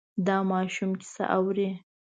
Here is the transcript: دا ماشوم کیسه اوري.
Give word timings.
دا 0.27 0.37
ماشوم 0.51 0.91
کیسه 1.01 1.23
اوري. 1.37 1.69